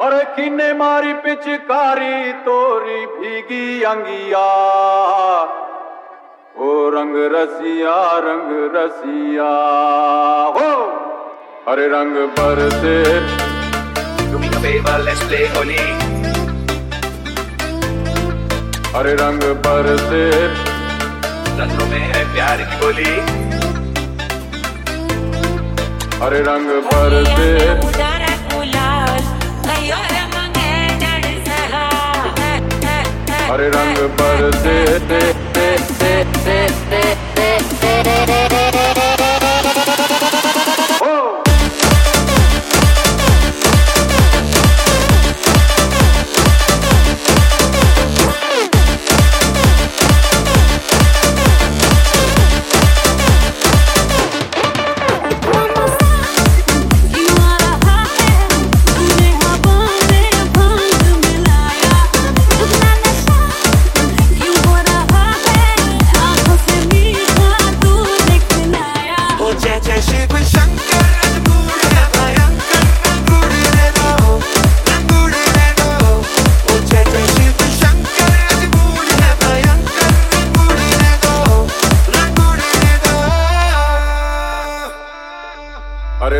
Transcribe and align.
अरे 0.00 0.24
किन्ने 0.24 0.72
मारी 0.72 1.12
पिचकारी 1.12 2.32
तोरी 2.32 3.06
भीगी 3.06 3.82
अंगिया। 3.82 4.44
ओ 6.58 6.90
रंग 6.90 7.14
रसिया 7.16 8.18
रंग 8.18 8.76
रसिया। 8.76 9.50
हो। 10.56 10.86
अरे 11.72 11.88
रंग 11.88 12.16
बरसे। 12.16 13.20
Favor, 14.48 15.00
let's 15.00 15.22
अरे 18.94 19.14
रंग 19.14 19.42
बरसे। 19.42 20.30
रंगों 21.60 21.86
में 21.86 21.98
है 21.98 22.34
प्यार 22.34 22.56
की 22.56 22.80
बोली। 22.80 23.20
अरे 26.26 26.40
रंग 26.40 26.82
बरसे। 26.82 28.27
अरे 34.16 34.48
रंग 34.48 34.64
बरसे 34.64 35.37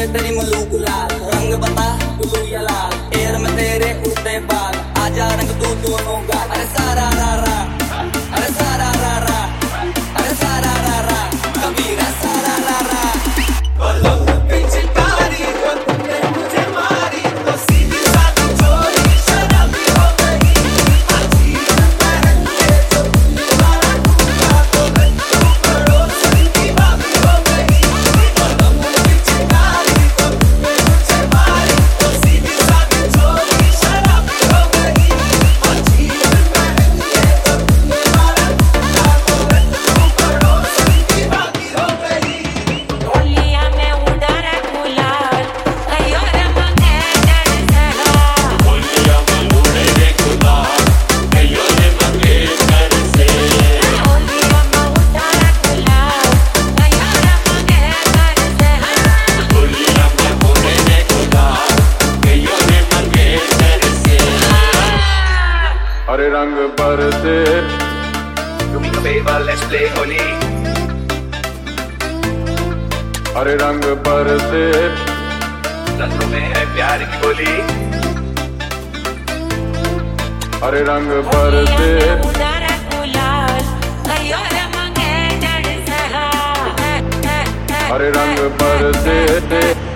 पे 0.00 0.06
तेरी 0.06 0.30
मलूक 0.36 0.70
लाल, 0.80 1.10
रंग 1.34 1.54
बता 1.54 1.88
ब्लू 2.18 2.40
या 2.46 2.60
लाल। 2.60 3.18
एयर 3.18 3.36
में 3.38 3.52
तेरे 3.56 3.90
उड़ते 4.06 4.38
बाल, 4.40 4.74
आजा 5.02 5.28
रंग 5.34 5.50
तू 5.50 5.74
दोनों 5.82 6.18
गाल। 6.28 6.48
अरे 6.48 6.64
सारा, 6.64 7.08
रा 7.10 7.30
रा। 7.34 7.56
अरे 8.36 8.52
सारा 8.52 8.89
रंग 66.40 66.58
बरसे 66.76 67.38
Do 68.72 68.80
me 68.82 68.88
a 68.88 69.00
favor, 69.06 69.38
let's 69.46 69.64
play 69.70 69.88
Holi. 69.96 70.20
अरे 73.40 73.54
रंग 73.62 73.84
बरसे 74.06 74.62
रंगों 76.00 76.28
है 76.54 76.64
प्यार 76.74 77.04
की 77.10 77.18
बोली 77.24 77.52
अरे 80.68 80.80
रंग 80.90 81.12
बरसे 81.28 81.92
saha 87.90 88.10
रंग 88.16 88.42
बरसे 88.62 89.89